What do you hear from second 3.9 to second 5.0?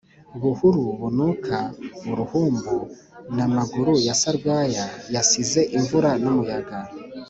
ya Sarwaya